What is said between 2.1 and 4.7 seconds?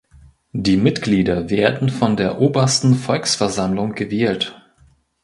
der Obersten Volksversammlung gewählt.